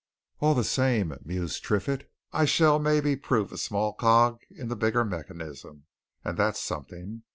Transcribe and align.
"All 0.39 0.55
the 0.55 0.63
same," 0.63 1.15
mused 1.23 1.61
Triffitt, 1.63 2.09
"I 2.33 2.45
shall 2.45 2.79
maybe 2.79 3.15
prove 3.15 3.51
a 3.51 3.57
small 3.59 3.93
cog 3.93 4.39
in 4.49 4.67
the 4.67 4.75
bigger 4.75 5.05
mechanism, 5.05 5.83
and 6.25 6.37
that's 6.39 6.59
something. 6.59 7.21